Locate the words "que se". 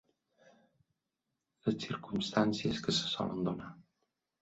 2.89-3.15